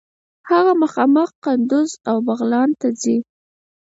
هغه 0.49 0.71
مخامخ 0.83 1.29
قندوز 1.43 1.91
او 2.09 2.17
بغلان 2.27 2.69
ته 2.79 2.87
ځي. 3.01 3.17